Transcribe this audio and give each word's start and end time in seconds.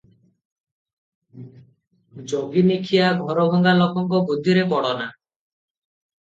ଯୋଗିନୀଖିଆ 2.31 3.11
ଘରଭଙ୍ଗା 3.19 3.75
ଲୋକଙ୍କ 3.83 4.23
ବୁଦ୍ଧିରେ 4.31 4.65
ପଡ଼ 4.73 4.97
ନା। 5.03 5.07